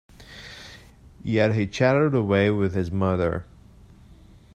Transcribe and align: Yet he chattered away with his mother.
Yet 1.23 1.53
he 1.53 1.67
chattered 1.67 2.15
away 2.15 2.49
with 2.49 2.73
his 2.73 2.89
mother. 2.89 3.45